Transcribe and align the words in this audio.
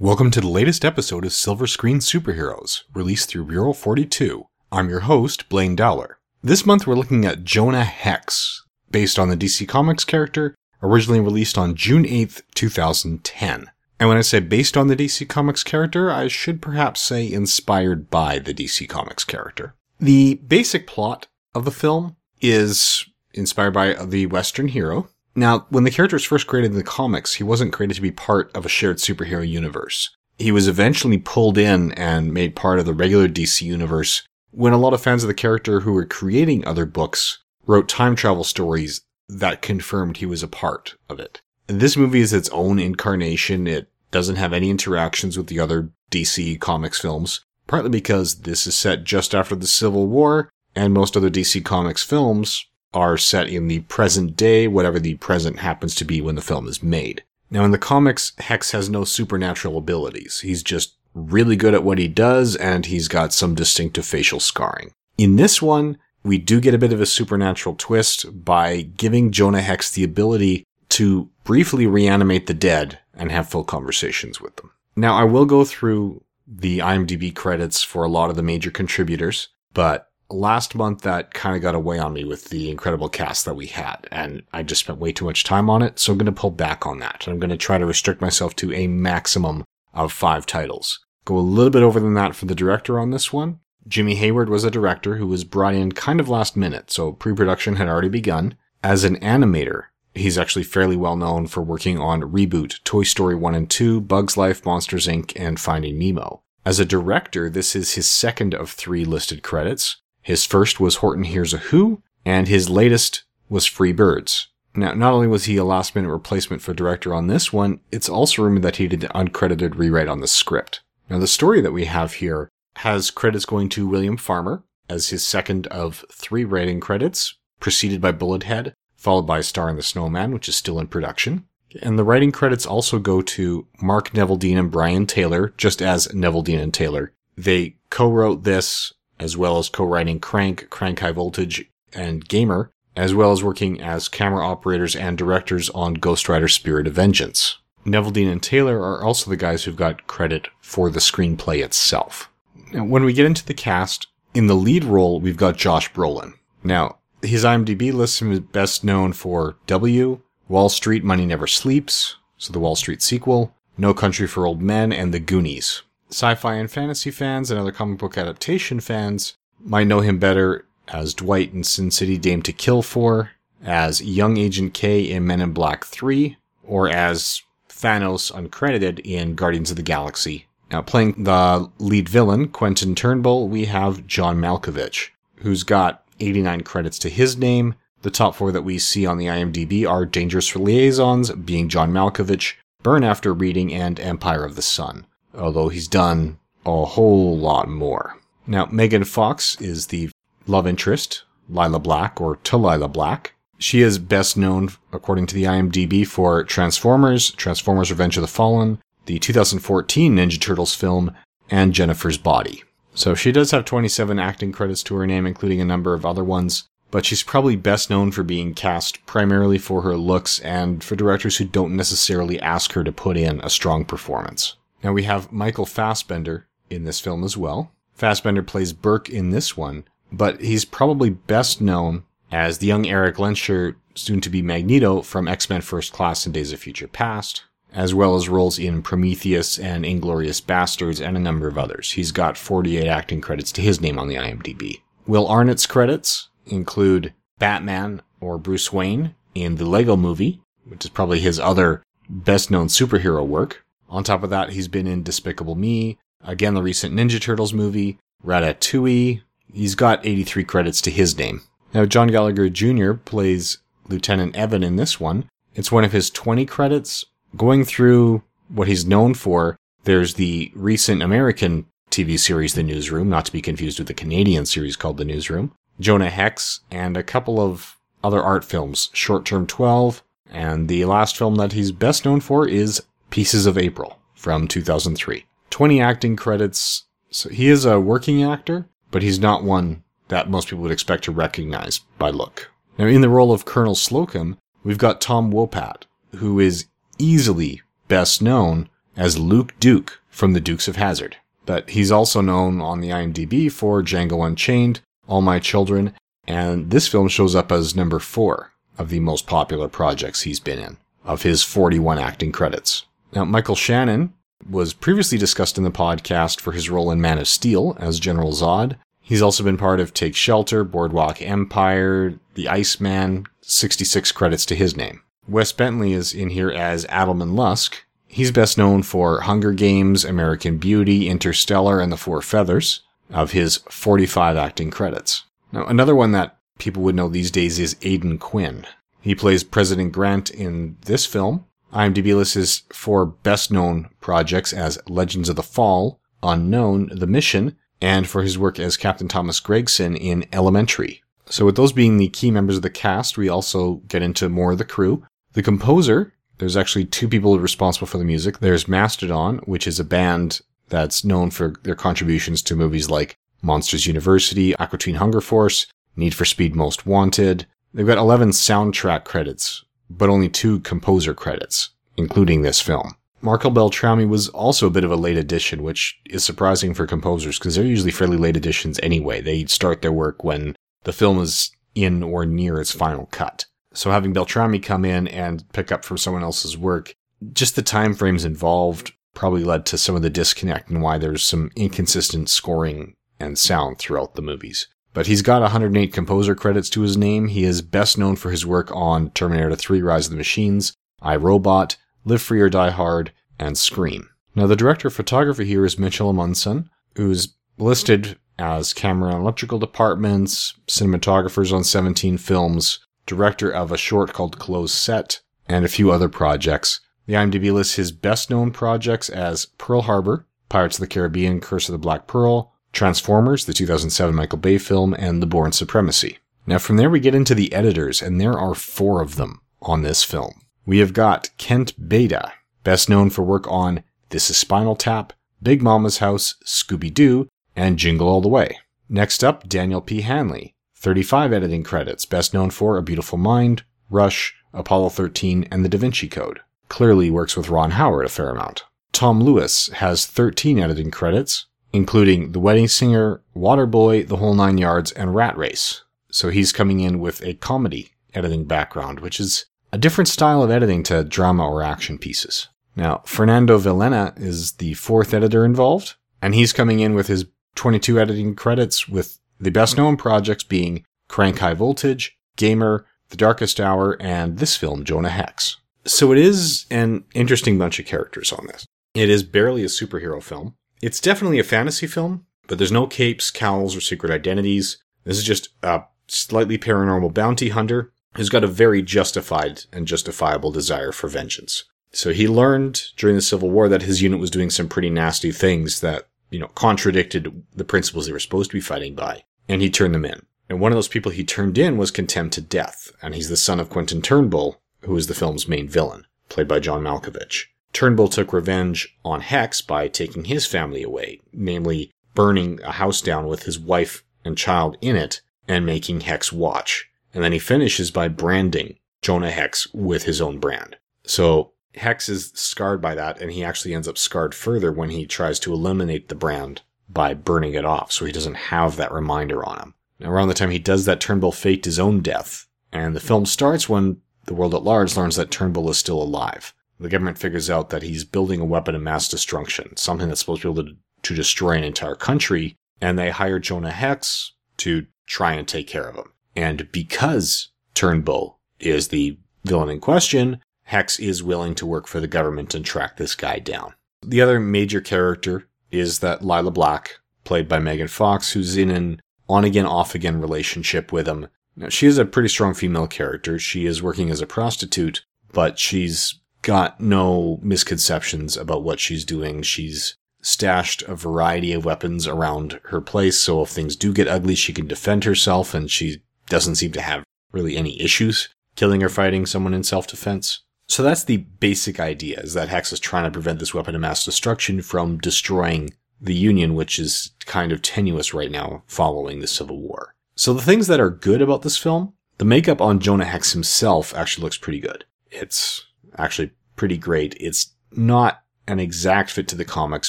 Welcome 0.00 0.30
to 0.30 0.40
the 0.40 0.46
latest 0.46 0.84
episode 0.84 1.24
of 1.24 1.32
Silver 1.32 1.66
Screen 1.66 1.98
Superheroes, 1.98 2.84
released 2.94 3.28
through 3.28 3.46
Bureau 3.46 3.72
42. 3.72 4.46
I'm 4.70 4.88
your 4.88 5.00
host, 5.00 5.48
Blaine 5.48 5.74
Dowler. 5.74 6.20
This 6.40 6.64
month 6.64 6.86
we're 6.86 6.94
looking 6.94 7.24
at 7.24 7.42
Jonah 7.42 7.82
Hex, 7.82 8.62
based 8.92 9.18
on 9.18 9.28
the 9.28 9.36
DC 9.36 9.66
Comics 9.66 10.04
character, 10.04 10.54
originally 10.84 11.18
released 11.18 11.58
on 11.58 11.74
June 11.74 12.04
8th, 12.04 12.42
2010. 12.54 13.72
And 13.98 14.08
when 14.08 14.16
I 14.16 14.20
say 14.20 14.38
based 14.38 14.76
on 14.76 14.86
the 14.86 14.94
DC 14.94 15.28
Comics 15.28 15.64
character, 15.64 16.12
I 16.12 16.28
should 16.28 16.62
perhaps 16.62 17.00
say 17.00 17.28
inspired 17.28 18.08
by 18.08 18.38
the 18.38 18.54
DC 18.54 18.88
Comics 18.88 19.24
character. 19.24 19.74
The 19.98 20.34
basic 20.34 20.86
plot 20.86 21.26
of 21.56 21.64
the 21.64 21.72
film 21.72 22.14
is 22.40 23.04
inspired 23.34 23.72
by 23.72 23.94
the 23.94 24.26
Western 24.26 24.68
hero, 24.68 25.08
now, 25.38 25.66
when 25.70 25.84
the 25.84 25.90
character 25.90 26.16
was 26.16 26.24
first 26.24 26.46
created 26.46 26.72
in 26.72 26.76
the 26.76 26.82
comics, 26.82 27.34
he 27.34 27.44
wasn't 27.44 27.72
created 27.72 27.94
to 27.94 28.02
be 28.02 28.10
part 28.10 28.54
of 28.54 28.66
a 28.66 28.68
shared 28.68 28.98
superhero 28.98 29.46
universe. 29.46 30.10
He 30.38 30.52
was 30.52 30.68
eventually 30.68 31.18
pulled 31.18 31.58
in 31.58 31.92
and 31.92 32.32
made 32.32 32.54
part 32.54 32.78
of 32.78 32.86
the 32.86 32.94
regular 32.94 33.28
DC 33.28 33.62
universe 33.62 34.22
when 34.50 34.72
a 34.72 34.78
lot 34.78 34.94
of 34.94 35.02
fans 35.02 35.24
of 35.24 35.28
the 35.28 35.34
character 35.34 35.80
who 35.80 35.92
were 35.92 36.04
creating 36.04 36.66
other 36.66 36.86
books 36.86 37.38
wrote 37.66 37.88
time 37.88 38.16
travel 38.16 38.44
stories 38.44 39.02
that 39.28 39.62
confirmed 39.62 40.16
he 40.16 40.26
was 40.26 40.42
a 40.42 40.48
part 40.48 40.94
of 41.08 41.20
it. 41.20 41.40
This 41.66 41.96
movie 41.96 42.20
is 42.20 42.32
its 42.32 42.48
own 42.50 42.78
incarnation. 42.78 43.66
It 43.66 43.90
doesn't 44.10 44.36
have 44.36 44.52
any 44.52 44.70
interactions 44.70 45.36
with 45.36 45.48
the 45.48 45.60
other 45.60 45.90
DC 46.10 46.58
comics 46.60 47.00
films, 47.00 47.40
partly 47.66 47.90
because 47.90 48.40
this 48.40 48.66
is 48.66 48.74
set 48.74 49.04
just 49.04 49.34
after 49.34 49.54
the 49.54 49.66
Civil 49.66 50.06
War, 50.06 50.48
and 50.74 50.94
most 50.94 51.16
other 51.16 51.28
DC 51.28 51.62
comics 51.64 52.02
films 52.02 52.64
are 52.94 53.16
set 53.16 53.48
in 53.48 53.68
the 53.68 53.80
present 53.80 54.36
day, 54.36 54.66
whatever 54.66 54.98
the 54.98 55.14
present 55.16 55.58
happens 55.58 55.94
to 55.96 56.04
be 56.04 56.20
when 56.20 56.34
the 56.34 56.42
film 56.42 56.66
is 56.66 56.82
made. 56.82 57.22
Now, 57.50 57.64
in 57.64 57.70
the 57.70 57.78
comics, 57.78 58.32
Hex 58.38 58.72
has 58.72 58.90
no 58.90 59.04
supernatural 59.04 59.78
abilities. 59.78 60.40
He's 60.40 60.62
just 60.62 60.96
really 61.14 61.56
good 61.56 61.74
at 61.74 61.84
what 61.84 61.98
he 61.98 62.08
does, 62.08 62.56
and 62.56 62.86
he's 62.86 63.08
got 63.08 63.32
some 63.32 63.54
distinctive 63.54 64.04
facial 64.04 64.40
scarring. 64.40 64.92
In 65.16 65.36
this 65.36 65.62
one, 65.62 65.98
we 66.22 66.38
do 66.38 66.60
get 66.60 66.74
a 66.74 66.78
bit 66.78 66.92
of 66.92 67.00
a 67.00 67.06
supernatural 67.06 67.74
twist 67.76 68.44
by 68.44 68.82
giving 68.82 69.32
Jonah 69.32 69.62
Hex 69.62 69.90
the 69.90 70.04
ability 70.04 70.64
to 70.90 71.30
briefly 71.44 71.86
reanimate 71.86 72.46
the 72.46 72.54
dead 72.54 72.98
and 73.14 73.30
have 73.30 73.48
full 73.48 73.64
conversations 73.64 74.40
with 74.40 74.56
them. 74.56 74.70
Now, 74.96 75.16
I 75.16 75.24
will 75.24 75.46
go 75.46 75.64
through 75.64 76.22
the 76.46 76.78
IMDb 76.78 77.34
credits 77.34 77.82
for 77.82 78.04
a 78.04 78.08
lot 78.08 78.30
of 78.30 78.36
the 78.36 78.42
major 78.42 78.70
contributors, 78.70 79.48
but 79.74 80.07
last 80.30 80.74
month 80.74 81.02
that 81.02 81.32
kind 81.32 81.56
of 81.56 81.62
got 81.62 81.74
away 81.74 81.98
on 81.98 82.12
me 82.12 82.24
with 82.24 82.50
the 82.50 82.70
incredible 82.70 83.08
cast 83.08 83.44
that 83.44 83.56
we 83.56 83.66
had 83.66 84.06
and 84.10 84.42
I 84.52 84.62
just 84.62 84.82
spent 84.82 84.98
way 84.98 85.12
too 85.12 85.24
much 85.24 85.44
time 85.44 85.70
on 85.70 85.82
it. 85.82 85.98
So 85.98 86.12
I'm 86.12 86.18
going 86.18 86.26
to 86.26 86.32
pull 86.32 86.50
back 86.50 86.86
on 86.86 86.98
that. 86.98 87.26
I'm 87.26 87.38
going 87.38 87.50
to 87.50 87.56
try 87.56 87.78
to 87.78 87.86
restrict 87.86 88.20
myself 88.20 88.54
to 88.56 88.72
a 88.72 88.86
maximum 88.86 89.64
of 89.94 90.12
five 90.12 90.46
titles. 90.46 91.00
Go 91.24 91.38
a 91.38 91.40
little 91.40 91.70
bit 91.70 91.82
over 91.82 91.98
than 92.00 92.14
that 92.14 92.34
for 92.34 92.46
the 92.46 92.54
director 92.54 92.98
on 92.98 93.10
this 93.10 93.32
one. 93.32 93.60
Jimmy 93.86 94.16
Hayward 94.16 94.48
was 94.48 94.64
a 94.64 94.70
director 94.70 95.16
who 95.16 95.26
was 95.26 95.44
brought 95.44 95.74
in 95.74 95.92
kind 95.92 96.20
of 96.20 96.28
last 96.28 96.56
minute. 96.56 96.90
So 96.90 97.12
pre-production 97.12 97.76
had 97.76 97.88
already 97.88 98.10
begun. 98.10 98.56
As 98.82 99.04
an 99.04 99.16
animator, 99.20 99.84
he's 100.14 100.38
actually 100.38 100.62
fairly 100.64 100.96
well 100.96 101.16
known 101.16 101.46
for 101.46 101.62
working 101.62 101.98
on 101.98 102.22
Reboot, 102.22 102.82
Toy 102.84 103.02
Story 103.02 103.34
1 103.34 103.54
and 103.54 103.70
2, 103.70 104.02
Bugs 104.02 104.36
Life, 104.36 104.64
Monsters 104.64 105.06
Inc., 105.06 105.32
and 105.36 105.58
Finding 105.58 105.98
Nemo. 105.98 106.42
As 106.64 106.78
a 106.78 106.84
director, 106.84 107.48
this 107.48 107.74
is 107.74 107.94
his 107.94 108.10
second 108.10 108.52
of 108.54 108.70
three 108.70 109.04
listed 109.04 109.42
credits. 109.42 109.96
His 110.28 110.44
first 110.44 110.78
was 110.78 110.96
Horton 110.96 111.24
Hears 111.24 111.54
a 111.54 111.56
Who, 111.56 112.02
and 112.22 112.48
his 112.48 112.68
latest 112.68 113.24
was 113.48 113.64
Free 113.64 113.94
Birds. 113.94 114.48
Now, 114.74 114.92
not 114.92 115.14
only 115.14 115.26
was 115.26 115.46
he 115.46 115.56
a 115.56 115.64
last 115.64 115.94
minute 115.94 116.10
replacement 116.10 116.60
for 116.60 116.74
director 116.74 117.14
on 117.14 117.28
this 117.28 117.50
one, 117.50 117.80
it's 117.90 118.10
also 118.10 118.42
rumored 118.42 118.60
that 118.60 118.76
he 118.76 118.88
did 118.88 119.04
an 119.04 119.10
uncredited 119.14 119.78
rewrite 119.78 120.06
on 120.06 120.20
the 120.20 120.26
script. 120.28 120.82
Now, 121.08 121.18
the 121.18 121.26
story 121.26 121.62
that 121.62 121.72
we 121.72 121.86
have 121.86 122.12
here 122.12 122.50
has 122.76 123.10
credits 123.10 123.46
going 123.46 123.70
to 123.70 123.88
William 123.88 124.18
Farmer 124.18 124.64
as 124.86 125.08
his 125.08 125.26
second 125.26 125.66
of 125.68 126.04
three 126.12 126.44
writing 126.44 126.78
credits, 126.78 127.38
preceded 127.58 128.02
by 128.02 128.12
Bullethead, 128.12 128.74
followed 128.96 129.22
by 129.22 129.40
Star 129.40 129.70
and 129.70 129.78
the 129.78 129.82
Snowman, 129.82 130.32
which 130.32 130.46
is 130.46 130.56
still 130.56 130.78
in 130.78 130.88
production. 130.88 131.46
And 131.80 131.98
the 131.98 132.04
writing 132.04 132.32
credits 132.32 132.66
also 132.66 132.98
go 132.98 133.22
to 133.22 133.66
Mark 133.80 134.10
Neveldine 134.10 134.58
and 134.58 134.70
Brian 134.70 135.06
Taylor, 135.06 135.54
just 135.56 135.80
as 135.80 136.06
Neveldine 136.08 136.60
and 136.60 136.74
Taylor. 136.74 137.14
They 137.34 137.76
co-wrote 137.88 138.44
this 138.44 138.92
as 139.20 139.36
well 139.36 139.58
as 139.58 139.68
co-writing 139.68 140.20
Crank, 140.20 140.68
Crank 140.70 141.00
High 141.00 141.12
Voltage, 141.12 141.64
and 141.92 142.26
Gamer, 142.28 142.70
as 142.96 143.14
well 143.14 143.32
as 143.32 143.44
working 143.44 143.80
as 143.80 144.08
camera 144.08 144.46
operators 144.46 144.96
and 144.96 145.16
directors 145.16 145.70
on 145.70 145.94
Ghost 145.94 146.28
Rider 146.28 146.48
Spirit 146.48 146.86
of 146.86 146.94
Vengeance. 146.94 147.58
Neveldine 147.86 148.30
and 148.30 148.42
Taylor 148.42 148.80
are 148.80 149.02
also 149.02 149.30
the 149.30 149.36
guys 149.36 149.64
who've 149.64 149.76
got 149.76 150.06
credit 150.06 150.48
for 150.60 150.90
the 150.90 151.00
screenplay 151.00 151.64
itself. 151.64 152.28
Now, 152.72 152.84
when 152.84 153.04
we 153.04 153.12
get 153.12 153.26
into 153.26 153.46
the 153.46 153.54
cast, 153.54 154.08
in 154.34 154.46
the 154.46 154.54
lead 154.54 154.84
role, 154.84 155.20
we've 155.20 155.36
got 155.36 155.56
Josh 155.56 155.90
Brolin. 155.92 156.34
Now, 156.62 156.98
his 157.22 157.44
IMDb 157.44 157.92
lists 157.92 158.20
him 158.20 158.30
as 158.30 158.40
best 158.40 158.84
known 158.84 159.12
for 159.12 159.56
W, 159.66 160.20
Wall 160.48 160.68
Street 160.68 161.02
Money 161.02 161.24
Never 161.24 161.46
Sleeps, 161.46 162.16
so 162.36 162.52
the 162.52 162.60
Wall 162.60 162.76
Street 162.76 163.02
sequel, 163.02 163.54
No 163.76 163.94
Country 163.94 164.26
for 164.26 164.46
Old 164.46 164.60
Men, 164.60 164.92
and 164.92 165.14
The 165.14 165.18
Goonies. 165.18 165.82
Sci-fi 166.10 166.54
and 166.54 166.70
fantasy 166.70 167.10
fans 167.10 167.50
and 167.50 167.60
other 167.60 167.72
comic 167.72 167.98
book 167.98 168.16
adaptation 168.16 168.80
fans 168.80 169.36
might 169.60 169.86
know 169.86 170.00
him 170.00 170.18
better 170.18 170.64
as 170.88 171.12
Dwight 171.12 171.52
in 171.52 171.64
Sin 171.64 171.90
City 171.90 172.16
Dame 172.16 172.40
to 172.42 172.52
Kill 172.52 172.80
For, 172.80 173.32
as 173.62 174.00
Young 174.00 174.38
Agent 174.38 174.72
K 174.72 175.02
in 175.02 175.26
Men 175.26 175.42
in 175.42 175.52
Black 175.52 175.84
3, 175.84 176.38
or 176.64 176.88
as 176.88 177.42
Thanos 177.68 178.32
uncredited 178.32 179.00
in 179.04 179.34
Guardians 179.34 179.70
of 179.70 179.76
the 179.76 179.82
Galaxy. 179.82 180.46
Now, 180.70 180.80
playing 180.80 181.24
the 181.24 181.70
lead 181.78 182.08
villain, 182.08 182.48
Quentin 182.48 182.94
Turnbull, 182.94 183.48
we 183.48 183.66
have 183.66 184.06
John 184.06 184.38
Malkovich, 184.38 185.10
who's 185.36 185.62
got 185.62 186.04
89 186.20 186.62
credits 186.62 186.98
to 187.00 187.10
his 187.10 187.36
name. 187.36 187.74
The 188.02 188.10
top 188.10 188.34
four 188.34 188.50
that 188.52 188.62
we 188.62 188.78
see 188.78 189.04
on 189.04 189.18
the 189.18 189.26
IMDb 189.26 189.88
are 189.88 190.06
Dangerous 190.06 190.54
Liaisons, 190.56 191.32
being 191.32 191.68
John 191.68 191.92
Malkovich, 191.92 192.54
Burn 192.82 193.04
After 193.04 193.34
Reading, 193.34 193.74
and 193.74 194.00
Empire 194.00 194.44
of 194.44 194.56
the 194.56 194.62
Sun 194.62 195.06
although 195.38 195.68
he's 195.68 195.88
done 195.88 196.38
a 196.66 196.84
whole 196.84 197.38
lot 197.38 197.68
more. 197.68 198.18
Now, 198.46 198.66
Megan 198.66 199.04
Fox 199.04 199.60
is 199.60 199.86
the 199.86 200.10
love 200.46 200.66
interest, 200.66 201.24
Lila 201.48 201.78
Black, 201.78 202.20
or 202.20 202.36
Tallulah 202.36 202.92
Black. 202.92 203.34
She 203.58 203.80
is 203.80 203.98
best 203.98 204.36
known, 204.36 204.70
according 204.92 205.26
to 205.28 205.34
the 205.34 205.44
IMDb, 205.44 206.06
for 206.06 206.44
Transformers, 206.44 207.32
Transformers 207.32 207.90
Revenge 207.90 208.16
of 208.16 208.22
the 208.22 208.28
Fallen, 208.28 208.80
the 209.06 209.18
2014 209.18 210.16
Ninja 210.16 210.40
Turtles 210.40 210.74
film, 210.74 211.14
and 211.50 211.72
Jennifer's 211.72 212.18
Body. 212.18 212.62
So 212.94 213.14
she 213.14 213.32
does 213.32 213.50
have 213.50 213.64
27 213.64 214.18
acting 214.18 214.52
credits 214.52 214.82
to 214.84 214.96
her 214.96 215.06
name, 215.06 215.26
including 215.26 215.60
a 215.60 215.64
number 215.64 215.94
of 215.94 216.04
other 216.04 216.24
ones, 216.24 216.64
but 216.90 217.04
she's 217.04 217.22
probably 217.22 217.56
best 217.56 217.90
known 217.90 218.10
for 218.10 218.22
being 218.22 218.54
cast 218.54 219.04
primarily 219.06 219.58
for 219.58 219.82
her 219.82 219.96
looks 219.96 220.40
and 220.40 220.82
for 220.82 220.96
directors 220.96 221.36
who 221.36 221.44
don't 221.44 221.76
necessarily 221.76 222.40
ask 222.40 222.72
her 222.72 222.84
to 222.84 222.92
put 222.92 223.16
in 223.16 223.40
a 223.40 223.50
strong 223.50 223.84
performance. 223.84 224.56
Now 224.82 224.92
we 224.92 225.04
have 225.04 225.32
Michael 225.32 225.66
Fassbender 225.66 226.46
in 226.70 226.84
this 226.84 227.00
film 227.00 227.24
as 227.24 227.36
well. 227.36 227.72
Fassbender 227.94 228.42
plays 228.42 228.72
Burke 228.72 229.08
in 229.08 229.30
this 229.30 229.56
one, 229.56 229.84
but 230.12 230.40
he's 230.40 230.64
probably 230.64 231.10
best 231.10 231.60
known 231.60 232.04
as 232.30 232.58
the 232.58 232.66
young 232.66 232.86
Eric 232.86 233.16
Lehnsherr, 233.16 233.74
soon 233.94 234.20
to 234.20 234.30
be 234.30 234.42
Magneto 234.42 235.02
from 235.02 235.26
X-Men 235.26 235.62
First 235.62 235.92
Class 235.92 236.24
and 236.24 236.34
Days 236.34 236.52
of 236.52 236.60
Future 236.60 236.86
Past, 236.86 237.44
as 237.72 237.94
well 237.94 238.14
as 238.14 238.28
roles 238.28 238.58
in 238.58 238.82
Prometheus 238.82 239.58
and 239.58 239.84
Inglourious 239.84 240.40
Basterds 240.40 241.04
and 241.04 241.16
a 241.16 241.20
number 241.20 241.48
of 241.48 241.58
others. 241.58 241.92
He's 241.92 242.12
got 242.12 242.38
48 242.38 242.86
acting 242.86 243.20
credits 243.20 243.50
to 243.52 243.62
his 243.62 243.80
name 243.80 243.98
on 243.98 244.08
the 244.08 244.14
IMDb. 244.14 244.82
Will 245.06 245.26
Arnett's 245.26 245.66
credits 245.66 246.28
include 246.46 247.14
Batman 247.38 248.02
or 248.20 248.38
Bruce 248.38 248.72
Wayne 248.72 249.14
in 249.34 249.56
the 249.56 249.66
Lego 249.66 249.96
movie, 249.96 250.40
which 250.66 250.84
is 250.84 250.90
probably 250.90 251.20
his 251.20 251.40
other 251.40 251.82
best 252.08 252.50
known 252.50 252.68
superhero 252.68 253.26
work. 253.26 253.64
On 253.88 254.04
top 254.04 254.22
of 254.22 254.30
that, 254.30 254.50
he's 254.50 254.68
been 254.68 254.86
in 254.86 255.02
Despicable 255.02 255.54
Me, 255.54 255.98
again, 256.22 256.54
the 256.54 256.62
recent 256.62 256.94
Ninja 256.94 257.20
Turtles 257.20 257.54
movie, 257.54 257.98
Ratatouille. 258.24 259.22
He's 259.52 259.74
got 259.74 260.04
83 260.04 260.44
credits 260.44 260.80
to 260.82 260.90
his 260.90 261.16
name. 261.16 261.42
Now, 261.72 261.86
John 261.86 262.08
Gallagher 262.08 262.48
Jr. 262.48 262.94
plays 262.94 263.58
Lieutenant 263.88 264.36
Evan 264.36 264.62
in 264.62 264.76
this 264.76 265.00
one. 265.00 265.28
It's 265.54 265.72
one 265.72 265.84
of 265.84 265.92
his 265.92 266.10
20 266.10 266.44
credits. 266.46 267.04
Going 267.36 267.64
through 267.64 268.22
what 268.48 268.68
he's 268.68 268.86
known 268.86 269.14
for, 269.14 269.56
there's 269.84 270.14
the 270.14 270.52
recent 270.54 271.02
American 271.02 271.66
TV 271.90 272.18
series, 272.18 272.54
The 272.54 272.62
Newsroom, 272.62 273.08
not 273.08 273.24
to 273.26 273.32
be 273.32 273.40
confused 273.40 273.78
with 273.78 273.88
the 273.88 273.94
Canadian 273.94 274.46
series 274.46 274.76
called 274.76 274.98
The 274.98 275.04
Newsroom, 275.04 275.52
Jonah 275.80 276.10
Hex, 276.10 276.60
and 276.70 276.96
a 276.96 277.02
couple 277.02 277.40
of 277.40 277.76
other 278.04 278.22
art 278.22 278.44
films, 278.44 278.90
Short 278.92 279.24
Term 279.24 279.46
12, 279.46 280.02
and 280.30 280.68
the 280.68 280.84
last 280.84 281.16
film 281.16 281.36
that 281.36 281.52
he's 281.52 281.72
best 281.72 282.04
known 282.04 282.20
for 282.20 282.46
is 282.46 282.82
Pieces 283.10 283.46
of 283.46 283.58
April 283.58 283.98
from 284.14 284.48
2003. 284.48 285.24
20 285.50 285.80
acting 285.80 286.16
credits. 286.16 286.84
So 287.10 287.28
he 287.28 287.48
is 287.48 287.64
a 287.64 287.80
working 287.80 288.22
actor, 288.22 288.68
but 288.90 289.02
he's 289.02 289.18
not 289.18 289.44
one 289.44 289.82
that 290.08 290.30
most 290.30 290.48
people 290.48 290.62
would 290.62 290.72
expect 290.72 291.04
to 291.04 291.12
recognize 291.12 291.80
by 291.98 292.10
look. 292.10 292.50
Now, 292.78 292.86
in 292.86 293.00
the 293.00 293.08
role 293.08 293.32
of 293.32 293.44
Colonel 293.44 293.74
Slocum, 293.74 294.38
we've 294.62 294.78
got 294.78 295.00
Tom 295.00 295.32
Wopat, 295.32 295.82
who 296.16 296.38
is 296.38 296.66
easily 296.98 297.62
best 297.88 298.22
known 298.22 298.68
as 298.96 299.18
Luke 299.18 299.54
Duke 299.60 300.00
from 300.10 300.32
The 300.32 300.40
Dukes 300.40 300.68
of 300.68 300.76
Hazzard. 300.76 301.16
But 301.46 301.70
he's 301.70 301.90
also 301.90 302.20
known 302.20 302.60
on 302.60 302.80
the 302.80 302.90
IMDb 302.90 303.50
for 303.50 303.82
Django 303.82 304.26
Unchained, 304.26 304.80
All 305.06 305.22
My 305.22 305.38
Children, 305.38 305.94
and 306.26 306.70
this 306.70 306.88
film 306.88 307.08
shows 307.08 307.34
up 307.34 307.50
as 307.50 307.74
number 307.74 307.98
four 307.98 308.52
of 308.76 308.90
the 308.90 309.00
most 309.00 309.26
popular 309.26 309.68
projects 309.68 310.22
he's 310.22 310.40
been 310.40 310.58
in, 310.58 310.76
of 311.04 311.22
his 311.22 311.42
41 311.42 311.98
acting 311.98 312.32
credits. 312.32 312.84
Now, 313.12 313.24
Michael 313.24 313.56
Shannon 313.56 314.12
was 314.48 314.72
previously 314.72 315.18
discussed 315.18 315.58
in 315.58 315.64
the 315.64 315.70
podcast 315.70 316.40
for 316.40 316.52
his 316.52 316.70
role 316.70 316.90
in 316.90 317.00
Man 317.00 317.18
of 317.18 317.28
Steel 317.28 317.76
as 317.80 318.00
General 318.00 318.32
Zod. 318.32 318.76
He's 319.00 319.22
also 319.22 319.42
been 319.42 319.56
part 319.56 319.80
of 319.80 319.94
Take 319.94 320.14
Shelter, 320.14 320.64
Boardwalk 320.64 321.22
Empire, 321.22 322.18
The 322.34 322.48
Iceman, 322.48 323.26
66 323.40 324.12
credits 324.12 324.44
to 324.46 324.54
his 324.54 324.76
name. 324.76 325.02
Wes 325.26 325.52
Bentley 325.52 325.92
is 325.92 326.12
in 326.12 326.30
here 326.30 326.50
as 326.50 326.84
Adelman 326.86 327.34
Lusk. 327.34 327.84
He's 328.06 328.30
best 328.30 328.56
known 328.56 328.82
for 328.82 329.22
Hunger 329.22 329.52
Games, 329.52 330.04
American 330.04 330.58
Beauty, 330.58 331.08
Interstellar, 331.08 331.80
and 331.80 331.92
The 331.92 331.96
Four 331.96 332.22
Feathers 332.22 332.82
of 333.10 333.32
his 333.32 333.58
45 333.68 334.36
acting 334.36 334.70
credits. 334.70 335.24
Now, 335.52 335.66
another 335.66 335.94
one 335.94 336.12
that 336.12 336.38
people 336.58 336.82
would 336.82 336.94
know 336.94 337.08
these 337.08 337.30
days 337.30 337.58
is 337.58 337.76
Aidan 337.82 338.18
Quinn. 338.18 338.66
He 339.00 339.14
plays 339.14 339.44
President 339.44 339.92
Grant 339.92 340.30
in 340.30 340.76
this 340.82 341.06
film. 341.06 341.46
IMDb 341.72 342.16
lists 342.16 342.34
his 342.34 342.62
four 342.72 343.06
best 343.06 343.50
known 343.50 343.88
projects 344.00 344.52
as 344.52 344.78
Legends 344.88 345.28
of 345.28 345.36
the 345.36 345.42
Fall, 345.42 346.00
Unknown, 346.22 346.90
The 346.92 347.06
Mission, 347.06 347.56
and 347.80 348.06
for 348.06 348.22
his 348.22 348.38
work 348.38 348.58
as 348.58 348.76
Captain 348.76 349.08
Thomas 349.08 349.40
Gregson 349.40 349.96
in 349.96 350.26
Elementary. 350.32 351.02
So 351.26 351.44
with 351.44 351.56
those 351.56 351.72
being 351.72 351.98
the 351.98 352.08
key 352.08 352.30
members 352.30 352.56
of 352.56 352.62
the 352.62 352.70
cast, 352.70 353.18
we 353.18 353.28
also 353.28 353.76
get 353.88 354.02
into 354.02 354.28
more 354.28 354.52
of 354.52 354.58
the 354.58 354.64
crew. 354.64 355.04
The 355.34 355.42
composer, 355.42 356.14
there's 356.38 356.56
actually 356.56 356.86
two 356.86 357.08
people 357.08 357.38
responsible 357.38 357.86
for 357.86 357.98
the 357.98 358.04
music. 358.04 358.38
There's 358.38 358.66
Mastodon, 358.66 359.38
which 359.38 359.66
is 359.66 359.78
a 359.78 359.84
band 359.84 360.40
that's 360.68 361.04
known 361.04 361.30
for 361.30 361.54
their 361.62 361.74
contributions 361.74 362.42
to 362.42 362.56
movies 362.56 362.90
like 362.90 363.16
Monsters 363.42 363.86
University, 363.86 364.56
Aqua 364.56 364.78
Hunger 364.94 365.20
Force, 365.20 365.66
Need 365.96 366.14
for 366.14 366.24
Speed 366.24 366.56
Most 366.56 366.86
Wanted. 366.86 367.46
They've 367.74 367.86
got 367.86 367.98
11 367.98 368.30
soundtrack 368.30 369.04
credits, 369.04 369.64
but 369.90 370.08
only 370.08 370.28
two 370.28 370.60
composer 370.60 371.14
credits, 371.14 371.70
including 371.96 372.42
this 372.42 372.60
film. 372.60 372.94
Marco 373.20 373.50
Beltrami 373.50 374.06
was 374.06 374.28
also 374.28 374.66
a 374.66 374.70
bit 374.70 374.84
of 374.84 374.92
a 374.92 374.96
late 374.96 375.16
addition, 375.16 375.62
which 375.62 375.98
is 376.06 376.24
surprising 376.24 376.72
for 376.72 376.86
composers 376.86 377.38
because 377.38 377.56
they're 377.56 377.64
usually 377.64 377.90
fairly 377.90 378.16
late 378.16 378.36
additions 378.36 378.78
anyway. 378.82 379.20
They 379.20 379.44
start 379.46 379.82
their 379.82 379.92
work 379.92 380.22
when 380.22 380.54
the 380.84 380.92
film 380.92 381.20
is 381.20 381.50
in 381.74 382.02
or 382.02 382.24
near 382.26 382.60
its 382.60 382.70
final 382.70 383.06
cut. 383.06 383.46
So 383.74 383.90
having 383.90 384.12
Beltrami 384.12 384.60
come 384.60 384.84
in 384.84 385.08
and 385.08 385.44
pick 385.52 385.72
up 385.72 385.84
from 385.84 385.98
someone 385.98 386.22
else's 386.22 386.56
work, 386.56 386.94
just 387.32 387.56
the 387.56 387.62
time 387.62 387.94
frames 387.94 388.24
involved 388.24 388.92
probably 389.14 389.42
led 389.42 389.66
to 389.66 389.78
some 389.78 389.96
of 389.96 390.02
the 390.02 390.10
disconnect 390.10 390.70
and 390.70 390.80
why 390.80 390.96
there's 390.96 391.24
some 391.24 391.50
inconsistent 391.56 392.28
scoring 392.28 392.94
and 393.18 393.36
sound 393.36 393.78
throughout 393.78 394.14
the 394.14 394.22
movies. 394.22 394.68
But 394.98 395.06
he's 395.06 395.22
got 395.22 395.42
108 395.42 395.92
composer 395.92 396.34
credits 396.34 396.68
to 396.70 396.80
his 396.80 396.96
name. 396.96 397.28
He 397.28 397.44
is 397.44 397.62
best 397.62 397.98
known 397.98 398.16
for 398.16 398.32
his 398.32 398.44
work 398.44 398.68
on 398.74 399.10
Terminator 399.10 399.54
3 399.54 399.80
Rise 399.80 400.06
of 400.06 400.10
the 400.10 400.16
Machines, 400.16 400.72
I, 401.00 401.14
Robot, 401.14 401.76
Live 402.04 402.20
Free 402.20 402.40
or 402.40 402.48
Die 402.48 402.70
Hard, 402.70 403.12
and 403.38 403.56
Scream. 403.56 404.10
Now, 404.34 404.48
the 404.48 404.56
director 404.56 404.88
of 404.88 404.94
photography 404.94 405.44
here 405.44 405.64
is 405.64 405.78
Mitchell 405.78 406.10
Amundsen, 406.10 406.68
who's 406.96 407.36
listed 407.58 408.18
as 408.40 408.72
camera 408.72 409.12
and 409.12 409.20
electrical 409.20 409.60
departments, 409.60 410.54
cinematographers 410.66 411.52
on 411.52 411.62
17 411.62 412.18
films, 412.18 412.80
director 413.06 413.52
of 413.52 413.70
a 413.70 413.78
short 413.78 414.12
called 414.12 414.40
Closed 414.40 414.74
Set, 414.74 415.20
and 415.48 415.64
a 415.64 415.68
few 415.68 415.92
other 415.92 416.08
projects. 416.08 416.80
The 417.06 417.14
IMDb 417.14 417.52
lists 417.52 417.76
his 417.76 417.92
best 417.92 418.30
known 418.30 418.50
projects 418.50 419.08
as 419.08 419.46
Pearl 419.58 419.82
Harbor, 419.82 420.26
Pirates 420.48 420.78
of 420.78 420.80
the 420.80 420.88
Caribbean, 420.88 421.40
Curse 421.40 421.68
of 421.68 421.72
the 421.72 421.78
Black 421.78 422.08
Pearl, 422.08 422.52
Transformers, 422.72 423.44
the 423.44 423.52
2007 423.52 424.14
Michael 424.14 424.38
Bay 424.38 424.58
film, 424.58 424.94
and 424.94 425.22
The 425.22 425.26
Bourne 425.26 425.52
Supremacy. 425.52 426.18
Now, 426.46 426.58
from 426.58 426.76
there, 426.76 426.90
we 426.90 427.00
get 427.00 427.14
into 427.14 427.34
the 427.34 427.52
editors, 427.52 428.00
and 428.00 428.20
there 428.20 428.38
are 428.38 428.54
four 428.54 429.02
of 429.02 429.16
them 429.16 429.40
on 429.60 429.82
this 429.82 430.04
film. 430.04 430.42
We 430.64 430.78
have 430.78 430.92
got 430.92 431.30
Kent 431.38 431.88
Beyda, 431.88 432.32
best 432.64 432.88
known 432.88 433.10
for 433.10 433.22
work 433.22 433.46
on 433.48 433.82
This 434.10 434.30
is 434.30 434.36
Spinal 434.36 434.76
Tap, 434.76 435.12
Big 435.42 435.62
Mama's 435.62 435.98
House, 435.98 436.34
Scooby 436.44 436.92
Doo, 436.92 437.28
and 437.54 437.78
Jingle 437.78 438.08
All 438.08 438.20
the 438.20 438.28
Way. 438.28 438.58
Next 438.88 439.22
up, 439.22 439.48
Daniel 439.48 439.80
P. 439.80 440.00
Hanley, 440.02 440.54
35 440.76 441.32
editing 441.32 441.62
credits, 441.62 442.06
best 442.06 442.32
known 442.32 442.50
for 442.50 442.76
A 442.76 442.82
Beautiful 442.82 443.18
Mind, 443.18 443.64
Rush, 443.90 444.34
Apollo 444.54 444.90
13, 444.90 445.48
and 445.50 445.64
The 445.64 445.68
Da 445.68 445.78
Vinci 445.78 446.08
Code. 446.08 446.40
Clearly 446.68 447.10
works 447.10 447.36
with 447.36 447.48
Ron 447.48 447.72
Howard 447.72 448.06
a 448.06 448.08
fair 448.08 448.30
amount. 448.30 448.64
Tom 448.92 449.20
Lewis 449.20 449.68
has 449.68 450.06
13 450.06 450.58
editing 450.58 450.90
credits, 450.90 451.46
including 451.72 452.32
The 452.32 452.40
Wedding 452.40 452.68
Singer, 452.68 453.22
Waterboy, 453.36 454.08
The 454.08 454.16
Whole 454.16 454.34
Nine 454.34 454.58
Yards, 454.58 454.92
and 454.92 455.14
Rat 455.14 455.36
Race. 455.36 455.82
So 456.10 456.30
he's 456.30 456.52
coming 456.52 456.80
in 456.80 457.00
with 457.00 457.22
a 457.22 457.34
comedy 457.34 457.92
editing 458.14 458.44
background, 458.44 459.00
which 459.00 459.20
is 459.20 459.46
a 459.72 459.78
different 459.78 460.08
style 460.08 460.42
of 460.42 460.50
editing 460.50 460.82
to 460.84 461.04
drama 461.04 461.46
or 461.46 461.62
action 461.62 461.98
pieces. 461.98 462.48
Now, 462.74 463.02
Fernando 463.04 463.58
Villena 463.58 464.14
is 464.16 464.52
the 464.52 464.74
fourth 464.74 465.12
editor 465.12 465.44
involved, 465.44 465.96
and 466.22 466.34
he's 466.34 466.52
coming 466.52 466.80
in 466.80 466.94
with 466.94 467.08
his 467.08 467.26
22 467.56 468.00
editing 468.00 468.34
credits 468.34 468.88
with 468.88 469.18
the 469.40 469.50
best 469.50 469.76
known 469.76 469.96
projects 469.96 470.44
being 470.44 470.84
Crank 471.08 471.38
High 471.38 471.54
Voltage, 471.54 472.16
Gamer, 472.36 472.86
The 473.10 473.16
Darkest 473.16 473.60
Hour, 473.60 473.96
and 474.00 474.38
this 474.38 474.56
film, 474.56 474.84
Jonah 474.84 475.08
Hex. 475.08 475.56
So 475.84 476.12
it 476.12 476.18
is 476.18 476.66
an 476.70 477.04
interesting 477.14 477.58
bunch 477.58 477.78
of 477.78 477.86
characters 477.86 478.32
on 478.32 478.46
this. 478.46 478.66
It 478.94 479.10
is 479.10 479.22
barely 479.22 479.62
a 479.62 479.68
superhero 479.68 480.22
film. 480.22 480.54
It's 480.80 481.00
definitely 481.00 481.38
a 481.38 481.44
fantasy 481.44 481.86
film, 481.86 482.26
but 482.46 482.58
there's 482.58 482.72
no 482.72 482.86
capes, 482.86 483.30
cowls, 483.30 483.76
or 483.76 483.80
secret 483.80 484.12
identities. 484.12 484.78
This 485.04 485.18
is 485.18 485.24
just 485.24 485.48
a 485.62 485.82
slightly 486.06 486.58
paranormal 486.58 487.12
bounty 487.14 487.48
hunter 487.50 487.92
who's 488.14 488.28
got 488.28 488.44
a 488.44 488.48
very 488.48 488.82
justified 488.82 489.64
and 489.72 489.86
justifiable 489.86 490.50
desire 490.50 490.92
for 490.92 491.08
vengeance. 491.08 491.64
So 491.92 492.12
he 492.12 492.28
learned 492.28 492.82
during 492.96 493.16
the 493.16 493.22
Civil 493.22 493.50
War 493.50 493.68
that 493.68 493.82
his 493.82 494.02
unit 494.02 494.20
was 494.20 494.30
doing 494.30 494.50
some 494.50 494.68
pretty 494.68 494.90
nasty 494.90 495.32
things 495.32 495.80
that, 495.80 496.08
you 496.30 496.38
know, 496.38 496.48
contradicted 496.48 497.42
the 497.54 497.64
principles 497.64 498.06
they 498.06 498.12
were 498.12 498.18
supposed 498.18 498.50
to 498.50 498.56
be 498.56 498.60
fighting 498.60 498.94
by, 498.94 499.24
and 499.48 499.62
he 499.62 499.70
turned 499.70 499.94
them 499.94 500.04
in. 500.04 500.22
And 500.48 500.60
one 500.60 500.72
of 500.72 500.76
those 500.76 500.88
people 500.88 501.12
he 501.12 501.24
turned 501.24 501.58
in 501.58 501.76
was 501.76 501.90
condemned 501.90 502.32
to 502.32 502.40
death, 502.40 502.90
and 503.02 503.14
he's 503.14 503.28
the 503.28 503.36
son 503.36 503.60
of 503.60 503.70
Quentin 503.70 504.00
Turnbull, 504.02 504.60
who 504.82 504.96
is 504.96 505.06
the 505.06 505.14
film's 505.14 505.48
main 505.48 505.68
villain, 505.68 506.06
played 506.28 506.48
by 506.48 506.60
John 506.60 506.82
Malkovich. 506.82 507.46
Turnbull 507.78 508.08
took 508.08 508.32
revenge 508.32 508.98
on 509.04 509.20
Hex 509.20 509.60
by 509.60 509.86
taking 509.86 510.24
his 510.24 510.46
family 510.46 510.82
away, 510.82 511.20
namely 511.32 511.92
burning 512.12 512.60
a 512.64 512.72
house 512.72 513.00
down 513.00 513.28
with 513.28 513.44
his 513.44 513.56
wife 513.56 514.02
and 514.24 514.36
child 514.36 514.76
in 514.80 514.96
it 514.96 515.20
and 515.46 515.64
making 515.64 516.00
Hex 516.00 516.32
watch. 516.32 516.90
And 517.14 517.22
then 517.22 517.30
he 517.30 517.38
finishes 517.38 517.92
by 517.92 518.08
branding 518.08 518.78
Jonah 519.00 519.30
Hex 519.30 519.72
with 519.72 520.02
his 520.02 520.20
own 520.20 520.40
brand. 520.40 520.74
So 521.04 521.52
Hex 521.76 522.08
is 522.08 522.32
scarred 522.34 522.82
by 522.82 522.96
that, 522.96 523.20
and 523.20 523.30
he 523.30 523.44
actually 523.44 523.74
ends 523.74 523.86
up 523.86 523.96
scarred 523.96 524.34
further 524.34 524.72
when 524.72 524.90
he 524.90 525.06
tries 525.06 525.38
to 525.38 525.52
eliminate 525.52 526.08
the 526.08 526.16
brand 526.16 526.62
by 526.88 527.14
burning 527.14 527.54
it 527.54 527.64
off, 527.64 527.92
so 527.92 528.04
he 528.04 528.10
doesn't 528.10 528.34
have 528.34 528.74
that 528.74 528.90
reminder 528.90 529.46
on 529.46 529.60
him. 529.60 529.74
Now, 530.00 530.10
around 530.10 530.26
the 530.26 530.34
time 530.34 530.50
he 530.50 530.58
does 530.58 530.84
that, 530.86 531.00
Turnbull 531.00 531.30
faked 531.30 531.64
his 531.64 531.78
own 531.78 532.00
death, 532.00 532.48
and 532.72 532.96
the 532.96 532.98
film 532.98 533.24
starts 533.24 533.68
when 533.68 533.98
the 534.24 534.34
world 534.34 534.56
at 534.56 534.64
large 534.64 534.96
learns 534.96 535.14
that 535.14 535.30
Turnbull 535.30 535.70
is 535.70 535.78
still 535.78 536.02
alive. 536.02 536.52
The 536.80 536.88
government 536.88 537.18
figures 537.18 537.50
out 537.50 537.70
that 537.70 537.82
he's 537.82 538.04
building 538.04 538.40
a 538.40 538.44
weapon 538.44 538.74
of 538.74 538.82
mass 538.82 539.08
destruction, 539.08 539.76
something 539.76 540.08
that's 540.08 540.20
supposed 540.20 540.42
to 540.42 540.52
be 540.52 540.60
able 540.60 540.70
to, 540.70 540.76
to 541.02 541.14
destroy 541.14 541.52
an 541.52 541.64
entire 541.64 541.96
country, 541.96 542.56
and 542.80 542.98
they 542.98 543.10
hire 543.10 543.38
Jonah 543.38 543.72
Hex 543.72 544.32
to 544.58 544.86
try 545.06 545.32
and 545.32 545.48
take 545.48 545.66
care 545.66 545.88
of 545.88 545.96
him. 545.96 546.12
And 546.36 546.70
because 546.70 547.50
Turnbull 547.74 548.38
is 548.60 548.88
the 548.88 549.18
villain 549.44 549.70
in 549.70 549.80
question, 549.80 550.40
Hex 550.64 551.00
is 551.00 551.22
willing 551.22 551.54
to 551.56 551.66
work 551.66 551.86
for 551.86 551.98
the 551.98 552.06
government 552.06 552.54
and 552.54 552.64
track 552.64 552.96
this 552.96 553.14
guy 553.14 553.38
down. 553.38 553.74
The 554.02 554.20
other 554.20 554.38
major 554.38 554.80
character 554.80 555.48
is 555.70 555.98
that 556.00 556.24
Lila 556.24 556.50
Black, 556.50 556.98
played 557.24 557.48
by 557.48 557.58
Megan 557.58 557.88
Fox, 557.88 558.32
who's 558.32 558.56
in 558.56 558.70
an 558.70 559.02
on 559.28 559.44
again, 559.44 559.66
off 559.66 559.94
again 559.94 560.20
relationship 560.20 560.92
with 560.92 561.06
him. 561.06 561.28
Now, 561.56 561.68
she 561.68 561.86
is 561.86 561.98
a 561.98 562.04
pretty 562.04 562.28
strong 562.28 562.54
female 562.54 562.86
character. 562.86 563.38
She 563.38 563.66
is 563.66 563.82
working 563.82 564.10
as 564.10 564.20
a 564.20 564.26
prostitute, 564.26 565.04
but 565.32 565.58
she's 565.58 566.20
got 566.48 566.80
no 566.80 567.38
misconceptions 567.42 568.34
about 568.34 568.62
what 568.62 568.80
she's 568.80 569.04
doing. 569.04 569.42
She's 569.42 569.94
stashed 570.22 570.80
a 570.84 570.96
variety 570.96 571.52
of 571.52 571.66
weapons 571.66 572.06
around 572.06 572.58
her 572.70 572.80
place, 572.80 573.20
so 573.20 573.42
if 573.42 573.50
things 573.50 573.76
do 573.76 573.92
get 573.92 574.08
ugly, 574.08 574.34
she 574.34 574.54
can 574.54 574.66
defend 574.66 575.04
herself, 575.04 575.52
and 575.52 575.70
she 575.70 576.00
doesn't 576.30 576.54
seem 576.54 576.72
to 576.72 576.80
have 576.80 577.04
really 577.32 577.54
any 577.54 577.78
issues 577.82 578.30
killing 578.56 578.82
or 578.82 578.88
fighting 578.88 579.26
someone 579.26 579.52
in 579.52 579.62
self-defense. 579.62 580.40
So 580.68 580.82
that's 580.82 581.04
the 581.04 581.18
basic 581.18 581.78
idea, 581.78 582.18
is 582.20 582.32
that 582.32 582.48
Hex 582.48 582.72
is 582.72 582.80
trying 582.80 583.04
to 583.04 583.10
prevent 583.10 583.40
this 583.40 583.52
weapon 583.52 583.74
of 583.74 583.82
mass 583.82 584.02
destruction 584.02 584.62
from 584.62 584.96
destroying 584.96 585.74
the 586.00 586.14
Union, 586.14 586.54
which 586.54 586.78
is 586.78 587.10
kind 587.26 587.52
of 587.52 587.60
tenuous 587.60 588.14
right 588.14 588.30
now 588.30 588.62
following 588.66 589.20
the 589.20 589.26
Civil 589.26 589.60
War. 589.60 589.94
So 590.16 590.32
the 590.32 590.40
things 590.40 590.66
that 590.68 590.80
are 590.80 590.88
good 590.88 591.20
about 591.20 591.42
this 591.42 591.58
film, 591.58 591.92
the 592.16 592.24
makeup 592.24 592.62
on 592.62 592.80
Jonah 592.80 593.04
Hex 593.04 593.34
himself 593.34 593.94
actually 593.94 594.24
looks 594.24 594.38
pretty 594.38 594.60
good. 594.60 594.86
It's 595.10 595.66
actually 595.96 596.30
pretty 596.58 596.76
great. 596.76 597.16
It's 597.18 597.54
not 597.72 598.22
an 598.46 598.60
exact 598.60 599.10
fit 599.10 599.28
to 599.28 599.36
the 599.36 599.44
comics, 599.44 599.88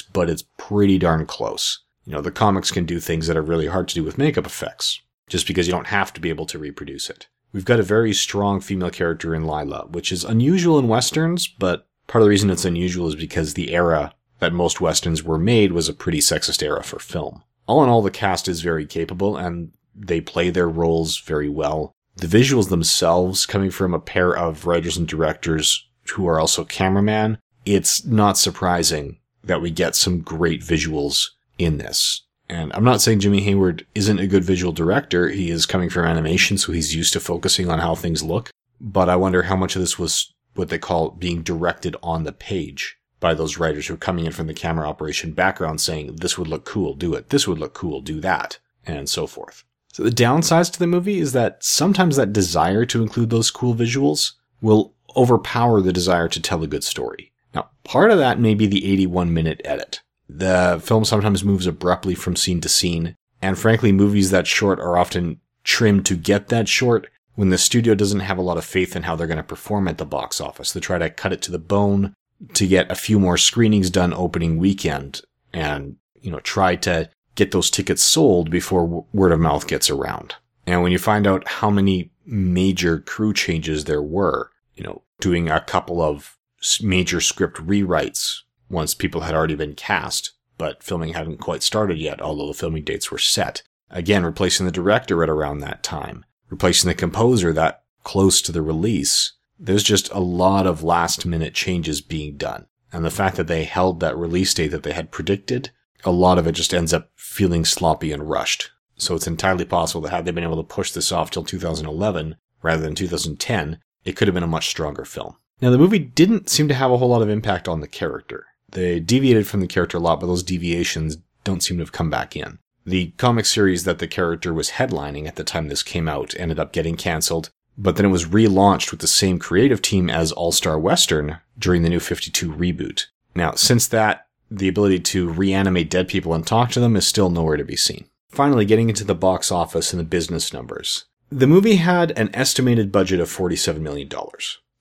but 0.00 0.30
it's 0.30 0.44
pretty 0.56 0.98
darn 0.98 1.26
close. 1.26 1.82
You 2.04 2.12
know, 2.12 2.22
the 2.22 2.30
comics 2.30 2.70
can 2.70 2.86
do 2.86 3.00
things 3.00 3.26
that 3.26 3.36
are 3.36 3.42
really 3.42 3.66
hard 3.66 3.88
to 3.88 3.94
do 3.94 4.04
with 4.04 4.18
makeup 4.18 4.46
effects, 4.46 5.00
just 5.28 5.46
because 5.46 5.66
you 5.66 5.72
don't 5.72 5.88
have 5.88 6.12
to 6.14 6.20
be 6.20 6.30
able 6.30 6.46
to 6.46 6.58
reproduce 6.58 7.10
it. 7.10 7.28
We've 7.52 7.64
got 7.64 7.80
a 7.80 7.84
very 7.84 8.12
strong 8.12 8.60
female 8.60 8.90
character 8.90 9.34
in 9.34 9.46
Lila, 9.46 9.88
which 9.90 10.12
is 10.12 10.24
unusual 10.24 10.78
in 10.78 10.88
westerns, 10.88 11.48
but 11.48 11.86
part 12.06 12.22
of 12.22 12.26
the 12.26 12.30
reason 12.30 12.50
it's 12.50 12.64
unusual 12.64 13.08
is 13.08 13.16
because 13.16 13.54
the 13.54 13.74
era 13.74 14.14
that 14.38 14.52
most 14.52 14.80
westerns 14.80 15.22
were 15.22 15.38
made 15.38 15.72
was 15.72 15.88
a 15.88 15.94
pretty 15.94 16.18
sexist 16.18 16.62
era 16.62 16.82
for 16.82 16.98
film. 16.98 17.42
All 17.66 17.82
in 17.82 17.88
all, 17.88 18.02
the 18.02 18.10
cast 18.10 18.48
is 18.48 18.62
very 18.62 18.86
capable 18.86 19.36
and 19.36 19.72
they 19.94 20.20
play 20.20 20.50
their 20.50 20.68
roles 20.68 21.18
very 21.18 21.48
well. 21.48 21.92
The 22.16 22.26
visuals 22.26 22.68
themselves, 22.68 23.46
coming 23.46 23.70
from 23.70 23.94
a 23.94 24.00
pair 24.00 24.36
of 24.36 24.66
writers 24.66 24.96
and 24.96 25.06
directors 25.06 25.88
who 26.10 26.26
are 26.28 26.40
also 26.40 26.64
cameraman, 26.64 27.38
it's 27.64 28.04
not 28.04 28.38
surprising 28.38 29.18
that 29.44 29.62
we 29.62 29.70
get 29.70 29.96
some 29.96 30.20
great 30.20 30.62
visuals 30.62 31.28
in 31.58 31.78
this. 31.78 32.22
And 32.48 32.72
I'm 32.72 32.84
not 32.84 33.00
saying 33.00 33.20
Jimmy 33.20 33.40
Hayward 33.42 33.86
isn't 33.94 34.18
a 34.18 34.26
good 34.26 34.44
visual 34.44 34.72
director. 34.72 35.28
He 35.28 35.50
is 35.50 35.66
coming 35.66 35.88
from 35.88 36.04
animation, 36.04 36.58
so 36.58 36.72
he's 36.72 36.94
used 36.94 37.12
to 37.12 37.20
focusing 37.20 37.70
on 37.70 37.78
how 37.78 37.94
things 37.94 38.22
look. 38.22 38.50
But 38.80 39.08
I 39.08 39.16
wonder 39.16 39.42
how 39.42 39.56
much 39.56 39.76
of 39.76 39.80
this 39.80 39.98
was 39.98 40.32
what 40.54 40.68
they 40.68 40.78
call 40.78 41.10
being 41.10 41.42
directed 41.42 41.94
on 42.02 42.24
the 42.24 42.32
page 42.32 42.96
by 43.20 43.34
those 43.34 43.58
writers 43.58 43.86
who 43.86 43.94
are 43.94 43.98
coming 43.98 44.26
in 44.26 44.32
from 44.32 44.46
the 44.46 44.54
camera 44.54 44.88
operation 44.88 45.32
background 45.32 45.80
saying, 45.80 46.16
this 46.16 46.36
would 46.36 46.48
look 46.48 46.64
cool, 46.64 46.94
do 46.94 47.14
it. 47.14 47.28
This 47.28 47.46
would 47.46 47.58
look 47.58 47.74
cool, 47.74 48.00
do 48.00 48.20
that. 48.20 48.58
And 48.86 49.08
so 49.08 49.26
forth. 49.26 49.62
So 49.92 50.02
the 50.02 50.10
downsides 50.10 50.72
to 50.72 50.78
the 50.78 50.86
movie 50.86 51.18
is 51.18 51.32
that 51.32 51.62
sometimes 51.62 52.16
that 52.16 52.32
desire 52.32 52.84
to 52.86 53.02
include 53.02 53.30
those 53.30 53.50
cool 53.50 53.74
visuals 53.74 54.32
will 54.60 54.94
overpower 55.16 55.80
the 55.80 55.92
desire 55.92 56.28
to 56.28 56.40
tell 56.40 56.62
a 56.62 56.68
good 56.68 56.84
story. 56.84 57.32
Now, 57.54 57.70
part 57.84 58.10
of 58.10 58.18
that 58.18 58.38
may 58.38 58.54
be 58.54 58.66
the 58.66 58.90
81 58.90 59.32
minute 59.32 59.60
edit. 59.64 60.00
The 60.28 60.80
film 60.84 61.04
sometimes 61.04 61.44
moves 61.44 61.66
abruptly 61.66 62.14
from 62.14 62.36
scene 62.36 62.60
to 62.60 62.68
scene, 62.68 63.16
and 63.42 63.58
frankly, 63.58 63.90
movies 63.90 64.30
that 64.30 64.46
short 64.46 64.78
are 64.78 64.96
often 64.96 65.40
trimmed 65.64 66.06
to 66.06 66.16
get 66.16 66.48
that 66.48 66.68
short 66.68 67.08
when 67.34 67.50
the 67.50 67.58
studio 67.58 67.94
doesn't 67.94 68.20
have 68.20 68.38
a 68.38 68.42
lot 68.42 68.58
of 68.58 68.64
faith 68.64 68.94
in 68.94 69.02
how 69.02 69.16
they're 69.16 69.26
going 69.26 69.36
to 69.36 69.42
perform 69.42 69.88
at 69.88 69.98
the 69.98 70.04
box 70.04 70.40
office. 70.40 70.72
They 70.72 70.80
try 70.80 70.98
to 70.98 71.10
cut 71.10 71.32
it 71.32 71.42
to 71.42 71.50
the 71.50 71.58
bone 71.58 72.14
to 72.54 72.66
get 72.66 72.90
a 72.90 72.96
few 72.96 73.18
more 73.18 73.36
screenings 73.36 73.90
done 73.90 74.12
opening 74.12 74.58
weekend 74.58 75.22
and, 75.52 75.96
you 76.20 76.30
know, 76.30 76.40
try 76.40 76.76
to 76.76 77.10
get 77.34 77.50
those 77.50 77.70
tickets 77.70 78.02
sold 78.02 78.50
before 78.50 79.06
word 79.12 79.32
of 79.32 79.40
mouth 79.40 79.66
gets 79.66 79.90
around. 79.90 80.34
And 80.66 80.82
when 80.82 80.92
you 80.92 80.98
find 80.98 81.26
out 81.26 81.46
how 81.48 81.70
many 81.70 82.10
major 82.30 82.98
crew 82.98 83.34
changes 83.34 83.84
there 83.84 84.02
were, 84.02 84.50
you 84.74 84.84
know, 84.84 85.02
doing 85.20 85.48
a 85.48 85.60
couple 85.60 86.00
of 86.00 86.38
major 86.80 87.20
script 87.20 87.58
rewrites 87.58 88.40
once 88.68 88.94
people 88.94 89.22
had 89.22 89.34
already 89.34 89.56
been 89.56 89.74
cast, 89.74 90.32
but 90.56 90.82
filming 90.82 91.12
hadn't 91.12 91.38
quite 91.38 91.62
started 91.62 91.98
yet, 91.98 92.20
although 92.20 92.46
the 92.46 92.54
filming 92.54 92.84
dates 92.84 93.10
were 93.10 93.18
set. 93.18 93.62
Again, 93.90 94.24
replacing 94.24 94.66
the 94.66 94.72
director 94.72 95.22
at 95.22 95.28
around 95.28 95.58
that 95.58 95.82
time, 95.82 96.24
replacing 96.48 96.88
the 96.88 96.94
composer 96.94 97.52
that 97.52 97.82
close 98.04 98.40
to 98.42 98.52
the 98.52 98.62
release. 98.62 99.32
There's 99.58 99.82
just 99.82 100.10
a 100.12 100.20
lot 100.20 100.66
of 100.66 100.82
last 100.82 101.26
minute 101.26 101.54
changes 101.54 102.00
being 102.00 102.36
done. 102.36 102.66
And 102.92 103.04
the 103.04 103.10
fact 103.10 103.36
that 103.36 103.46
they 103.46 103.64
held 103.64 104.00
that 104.00 104.16
release 104.16 104.54
date 104.54 104.68
that 104.68 104.82
they 104.82 104.92
had 104.92 105.10
predicted, 105.10 105.70
a 106.04 106.10
lot 106.10 106.38
of 106.38 106.46
it 106.46 106.52
just 106.52 106.72
ends 106.72 106.92
up 106.92 107.10
feeling 107.14 107.64
sloppy 107.64 108.12
and 108.12 108.28
rushed. 108.28 108.70
So 109.00 109.14
it's 109.14 109.26
entirely 109.26 109.64
possible 109.64 110.02
that 110.02 110.10
had 110.10 110.24
they 110.24 110.30
been 110.30 110.44
able 110.44 110.62
to 110.62 110.74
push 110.74 110.92
this 110.92 111.10
off 111.10 111.30
till 111.30 111.44
2011 111.44 112.36
rather 112.62 112.82
than 112.82 112.94
2010, 112.94 113.80
it 114.04 114.16
could 114.16 114.28
have 114.28 114.34
been 114.34 114.42
a 114.42 114.48
much 114.48 114.68
stronger 114.68 115.04
film. 115.04 115.36
Now, 115.60 115.70
the 115.70 115.78
movie 115.78 115.98
didn't 115.98 116.48
seem 116.48 116.68
to 116.68 116.74
have 116.74 116.90
a 116.90 116.96
whole 116.96 117.08
lot 117.08 117.22
of 117.22 117.28
impact 117.28 117.68
on 117.68 117.80
the 117.80 117.88
character. 117.88 118.46
They 118.70 119.00
deviated 119.00 119.46
from 119.46 119.60
the 119.60 119.66
character 119.66 119.98
a 119.98 120.00
lot, 120.00 120.20
but 120.20 120.26
those 120.26 120.42
deviations 120.42 121.18
don't 121.44 121.62
seem 121.62 121.78
to 121.78 121.82
have 121.82 121.92
come 121.92 122.10
back 122.10 122.36
in. 122.36 122.58
The 122.86 123.12
comic 123.18 123.44
series 123.46 123.84
that 123.84 123.98
the 123.98 124.08
character 124.08 124.54
was 124.54 124.70
headlining 124.70 125.26
at 125.26 125.36
the 125.36 125.44
time 125.44 125.68
this 125.68 125.82
came 125.82 126.08
out 126.08 126.34
ended 126.38 126.58
up 126.58 126.72
getting 126.72 126.96
cancelled, 126.96 127.50
but 127.76 127.96
then 127.96 128.06
it 128.06 128.10
was 128.10 128.26
relaunched 128.26 128.90
with 128.90 129.00
the 129.00 129.06
same 129.06 129.38
creative 129.38 129.82
team 129.82 130.08
as 130.08 130.32
All 130.32 130.52
Star 130.52 130.78
Western 130.78 131.38
during 131.58 131.82
the 131.82 131.90
New 131.90 132.00
52 132.00 132.52
reboot. 132.52 133.04
Now, 133.34 133.52
since 133.52 133.86
that, 133.88 134.26
the 134.50 134.68
ability 134.68 135.00
to 135.00 135.28
reanimate 135.28 135.90
dead 135.90 136.08
people 136.08 136.34
and 136.34 136.46
talk 136.46 136.70
to 136.72 136.80
them 136.80 136.96
is 136.96 137.06
still 137.06 137.30
nowhere 137.30 137.56
to 137.56 137.64
be 137.64 137.76
seen. 137.76 138.06
Finally, 138.30 138.64
getting 138.64 138.88
into 138.88 139.04
the 139.04 139.14
box 139.14 139.52
office 139.52 139.92
and 139.92 140.00
the 140.00 140.04
business 140.04 140.52
numbers. 140.52 141.04
The 141.30 141.46
movie 141.46 141.76
had 141.76 142.16
an 142.18 142.30
estimated 142.34 142.90
budget 142.90 143.20
of 143.20 143.28
$47 143.28 143.80
million. 143.80 144.08